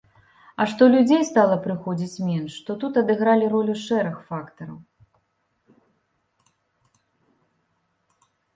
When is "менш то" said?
2.29-2.77